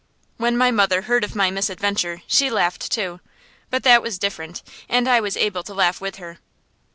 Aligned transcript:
When 0.37 0.57
my 0.57 0.71
mother 0.71 1.03
heard 1.03 1.23
of 1.23 1.35
my 1.35 1.51
misadventure 1.51 2.23
she 2.25 2.49
laughed, 2.49 2.91
too; 2.91 3.19
but 3.69 3.83
that 3.83 4.01
was 4.01 4.17
different, 4.17 4.63
and 4.89 5.07
I 5.07 5.19
was 5.19 5.37
able 5.37 5.61
to 5.61 5.75
laugh 5.75 6.01
with 6.01 6.15
her. 6.15 6.39